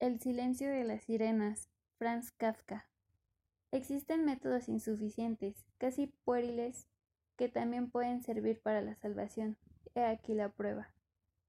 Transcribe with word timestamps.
El 0.00 0.20
silencio 0.20 0.68
de 0.68 0.84
las 0.84 1.04
sirenas, 1.04 1.70
Franz 1.98 2.32
Kafka. 2.32 2.86
Existen 3.70 4.24
métodos 4.24 4.68
insuficientes, 4.68 5.64
casi 5.78 6.08
pueriles, 6.24 6.88
que 7.36 7.48
también 7.48 7.90
pueden 7.90 8.22
servir 8.22 8.60
para 8.60 8.82
la 8.82 8.96
salvación. 8.96 9.56
He 9.94 10.04
aquí 10.04 10.34
la 10.34 10.50
prueba. 10.50 10.92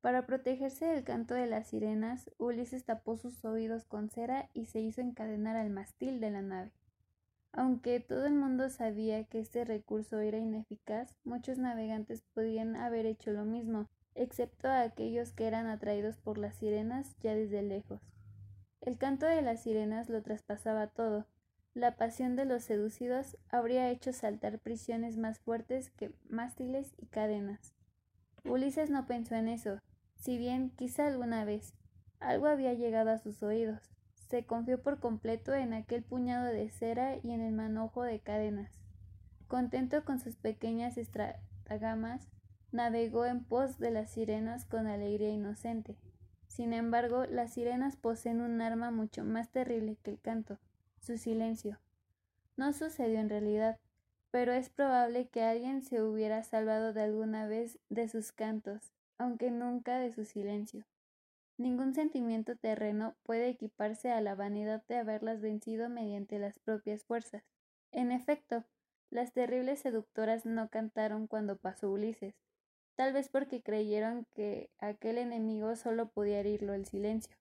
Para 0.00 0.24
protegerse 0.24 0.86
del 0.86 1.04
canto 1.04 1.34
de 1.34 1.46
las 1.46 1.68
sirenas, 1.68 2.30
Ulises 2.38 2.84
tapó 2.84 3.16
sus 3.16 3.44
oídos 3.44 3.84
con 3.84 4.08
cera 4.08 4.48
y 4.54 4.66
se 4.66 4.80
hizo 4.80 5.00
encadenar 5.00 5.56
al 5.56 5.70
mástil 5.70 6.20
de 6.20 6.30
la 6.30 6.40
nave. 6.40 6.70
Aunque 7.52 7.98
todo 7.98 8.24
el 8.24 8.34
mundo 8.34 8.70
sabía 8.70 9.24
que 9.24 9.40
este 9.40 9.64
recurso 9.64 10.20
era 10.20 10.38
ineficaz, 10.38 11.16
muchos 11.24 11.58
navegantes 11.58 12.22
podían 12.34 12.76
haber 12.76 13.04
hecho 13.04 13.32
lo 13.32 13.44
mismo, 13.44 13.90
excepto 14.14 14.68
aquellos 14.70 15.32
que 15.32 15.48
eran 15.48 15.66
atraídos 15.66 16.16
por 16.16 16.38
las 16.38 16.54
sirenas 16.54 17.16
ya 17.20 17.34
desde 17.34 17.62
lejos. 17.62 18.00
El 18.80 18.96
canto 18.96 19.26
de 19.26 19.42
las 19.42 19.62
sirenas 19.62 20.08
lo 20.08 20.22
traspasaba 20.22 20.86
todo. 20.86 21.26
La 21.74 21.96
pasión 21.96 22.36
de 22.36 22.44
los 22.44 22.64
seducidos 22.64 23.36
habría 23.50 23.90
hecho 23.90 24.12
saltar 24.12 24.58
prisiones 24.58 25.16
más 25.16 25.38
fuertes 25.38 25.90
que 25.90 26.12
mástiles 26.28 26.94
y 26.98 27.06
cadenas. 27.06 27.74
Ulises 28.44 28.90
no 28.90 29.06
pensó 29.06 29.34
en 29.34 29.48
eso, 29.48 29.80
si 30.16 30.38
bien 30.38 30.70
quizá 30.70 31.06
alguna 31.06 31.44
vez 31.44 31.74
algo 32.20 32.46
había 32.46 32.74
llegado 32.74 33.10
a 33.10 33.18
sus 33.18 33.42
oídos. 33.42 33.90
Se 34.28 34.44
confió 34.44 34.82
por 34.82 35.00
completo 35.00 35.54
en 35.54 35.72
aquel 35.72 36.02
puñado 36.02 36.46
de 36.46 36.68
cera 36.70 37.16
y 37.22 37.30
en 37.30 37.40
el 37.40 37.52
manojo 37.52 38.02
de 38.02 38.20
cadenas. 38.20 38.72
Contento 39.46 40.04
con 40.04 40.18
sus 40.18 40.36
pequeñas 40.36 40.98
estragamas, 40.98 42.28
navegó 42.70 43.24
en 43.24 43.44
pos 43.44 43.78
de 43.78 43.90
las 43.90 44.10
sirenas 44.10 44.64
con 44.66 44.86
alegría 44.86 45.30
inocente. 45.30 45.96
Sin 46.58 46.72
embargo, 46.72 47.24
las 47.24 47.52
sirenas 47.52 47.94
poseen 47.94 48.40
un 48.40 48.60
arma 48.60 48.90
mucho 48.90 49.22
más 49.22 49.48
terrible 49.48 49.96
que 50.02 50.10
el 50.10 50.20
canto, 50.20 50.58
su 50.98 51.16
silencio. 51.16 51.78
No 52.56 52.72
sucedió 52.72 53.20
en 53.20 53.28
realidad, 53.28 53.78
pero 54.32 54.52
es 54.52 54.68
probable 54.68 55.28
que 55.28 55.44
alguien 55.44 55.82
se 55.82 56.02
hubiera 56.02 56.42
salvado 56.42 56.92
de 56.92 57.02
alguna 57.02 57.46
vez 57.46 57.78
de 57.90 58.08
sus 58.08 58.32
cantos, 58.32 58.92
aunque 59.18 59.52
nunca 59.52 60.00
de 60.00 60.12
su 60.12 60.24
silencio. 60.24 60.84
Ningún 61.58 61.94
sentimiento 61.94 62.56
terreno 62.56 63.14
puede 63.22 63.50
equiparse 63.50 64.10
a 64.10 64.20
la 64.20 64.34
vanidad 64.34 64.82
de 64.88 64.96
haberlas 64.96 65.40
vencido 65.40 65.88
mediante 65.88 66.40
las 66.40 66.58
propias 66.58 67.04
fuerzas. 67.04 67.44
En 67.92 68.10
efecto, 68.10 68.64
las 69.10 69.32
terribles 69.32 69.78
seductoras 69.78 70.44
no 70.44 70.70
cantaron 70.70 71.28
cuando 71.28 71.56
pasó 71.56 71.88
Ulises, 71.88 72.34
tal 72.98 73.12
vez 73.12 73.28
porque 73.28 73.62
creyeron 73.62 74.26
que 74.34 74.70
aquel 74.80 75.18
enemigo 75.18 75.76
solo 75.76 76.08
podía 76.08 76.40
herirlo 76.40 76.74
el 76.74 76.84
silencio, 76.84 77.32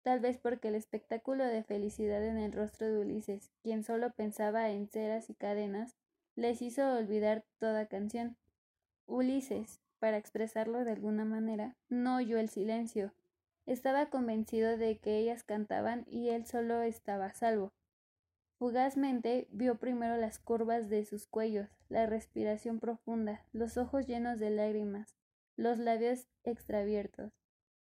tal 0.00 0.18
vez 0.20 0.38
porque 0.38 0.68
el 0.68 0.74
espectáculo 0.74 1.44
de 1.44 1.62
felicidad 1.62 2.24
en 2.24 2.38
el 2.38 2.54
rostro 2.54 2.86
de 2.86 3.00
Ulises, 3.00 3.50
quien 3.62 3.84
solo 3.84 4.12
pensaba 4.12 4.70
en 4.70 4.88
ceras 4.88 5.28
y 5.28 5.34
cadenas, 5.34 5.94
les 6.36 6.62
hizo 6.62 6.90
olvidar 6.96 7.44
toda 7.58 7.84
canción. 7.84 8.38
Ulises, 9.04 9.82
para 9.98 10.16
expresarlo 10.16 10.86
de 10.86 10.92
alguna 10.92 11.26
manera, 11.26 11.76
no 11.90 12.16
oyó 12.16 12.38
el 12.38 12.48
silencio. 12.48 13.12
Estaba 13.66 14.06
convencido 14.06 14.78
de 14.78 14.96
que 14.96 15.18
ellas 15.18 15.44
cantaban 15.44 16.06
y 16.08 16.30
él 16.30 16.46
solo 16.46 16.80
estaba 16.80 17.30
salvo. 17.34 17.74
Fugazmente 18.58 19.48
vio 19.50 19.76
primero 19.76 20.16
las 20.16 20.38
curvas 20.38 20.88
de 20.88 21.04
sus 21.04 21.26
cuellos, 21.26 21.68
la 21.88 22.06
respiración 22.06 22.78
profunda, 22.78 23.44
los 23.52 23.76
ojos 23.76 24.06
llenos 24.06 24.38
de 24.38 24.50
lágrimas, 24.50 25.16
los 25.56 25.78
labios 25.78 26.28
extraabiertos. 26.44 27.32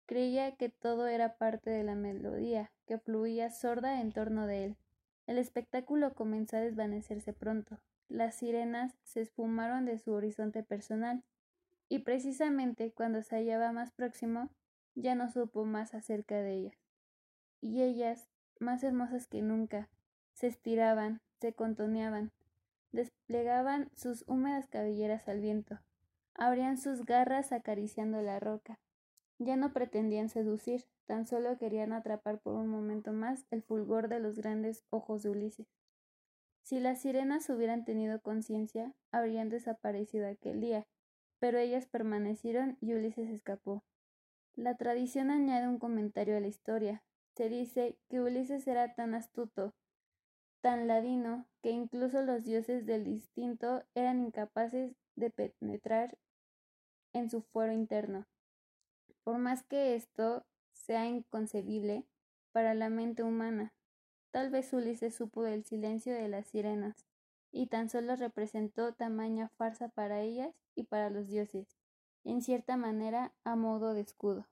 Creía 0.06 0.56
que 0.56 0.70
todo 0.70 1.08
era 1.08 1.38
parte 1.38 1.70
de 1.70 1.84
la 1.84 1.96
melodía 1.96 2.72
que 2.86 3.00
fluía 3.00 3.50
sorda 3.50 4.02
en 4.02 4.12
torno 4.12 4.46
de 4.46 4.66
él. 4.66 4.78
El 5.26 5.38
espectáculo 5.38 6.14
comenzó 6.14 6.58
a 6.58 6.62
desvanecerse 6.62 7.34
pronto. 7.34 7.80
Las 8.08 8.36
sirenas 8.36 8.98
se 9.04 9.22
esfumaron 9.22 9.86
de 9.86 9.98
su 9.98 10.12
horizonte 10.12 10.64
personal, 10.64 11.24
y 11.88 12.00
precisamente 12.00 12.92
cuando 12.92 13.22
se 13.22 13.36
hallaba 13.36 13.72
más 13.72 13.92
próximo, 13.92 14.50
ya 14.96 15.16
no 15.16 15.30
supo 15.30 15.66
más 15.66 15.94
acerca 15.94 16.36
de 16.36 16.54
ellas. 16.54 16.78
Y 17.62 17.82
ellas, 17.82 18.30
más 18.60 18.84
hermosas 18.84 19.28
que 19.28 19.42
nunca, 19.42 19.90
se 20.34 20.48
estiraban, 20.48 21.22
se 21.40 21.54
contoneaban, 21.54 22.32
desplegaban 22.92 23.90
sus 23.96 24.24
húmedas 24.28 24.68
cabelleras 24.68 25.28
al 25.28 25.40
viento, 25.40 25.80
abrían 26.34 26.78
sus 26.78 27.06
garras 27.06 27.52
acariciando 27.52 28.22
la 28.22 28.40
roca. 28.40 28.80
Ya 29.40 29.56
no 29.56 29.74
pretendían 29.74 30.30
seducir, 30.30 30.86
tan 31.08 31.26
solo 31.26 31.58
querían 31.58 31.94
atrapar 31.94 32.40
por 32.40 32.54
un 32.54 32.68
momento 32.68 33.12
más 33.12 33.46
el 33.50 33.64
fulgor 33.64 34.08
de 34.08 34.20
los 34.20 34.38
grandes 34.38 34.86
ojos 34.92 35.24
de 35.24 35.30
Ulises. 35.32 35.68
Si 36.62 36.80
las 36.80 37.02
sirenas 37.02 37.50
hubieran 37.50 37.84
tenido 37.84 38.22
conciencia, 38.22 38.94
habrían 39.12 39.50
desaparecido 39.50 40.28
aquel 40.28 40.62
día, 40.62 40.86
pero 41.40 41.58
ellas 41.58 41.88
permanecieron 41.88 42.78
y 42.82 42.94
Ulises 42.94 43.30
escapó. 43.30 43.84
La 44.54 44.78
tradición 44.78 45.32
añade 45.32 45.68
un 45.68 45.80
comentario 45.80 46.38
a 46.38 46.40
la 46.40 46.48
historia. 46.48 47.02
Se 47.36 47.50
dice 47.50 47.98
que 48.10 48.22
Ulises 48.22 48.68
era 48.68 48.94
tan 48.94 49.16
astuto 49.16 49.74
tan 50.62 50.88
ladino 50.88 51.48
que 51.62 51.72
incluso 51.72 52.22
los 52.22 52.44
dioses 52.44 52.86
del 52.86 53.08
instinto 53.08 53.84
eran 53.96 54.22
incapaces 54.22 54.96
de 55.16 55.30
penetrar 55.30 56.18
en 57.14 57.30
su 57.30 57.42
fuero 57.42 57.74
interno. 57.74 58.26
Por 59.24 59.38
más 59.38 59.64
que 59.64 59.96
esto 59.96 60.46
sea 60.74 61.06
inconcebible 61.08 62.06
para 62.52 62.74
la 62.74 62.90
mente 62.90 63.24
humana, 63.24 63.74
tal 64.32 64.50
vez 64.50 64.72
Ulises 64.74 65.16
supo 65.16 65.44
del 65.44 65.64
silencio 65.66 66.14
de 66.14 66.28
las 66.28 66.48
sirenas, 66.48 67.06
y 67.52 67.68
tan 67.68 67.90
solo 67.90 68.16
representó 68.16 68.94
tamaña 68.94 69.50
farsa 69.50 69.90
para 69.90 70.22
ellas 70.22 70.56
y 70.74 70.84
para 70.84 71.10
los 71.10 71.28
dioses, 71.28 71.78
en 72.24 72.42
cierta 72.42 72.78
manera 72.78 73.34
a 73.44 73.56
modo 73.56 73.94
de 73.94 74.02
escudo. 74.02 74.48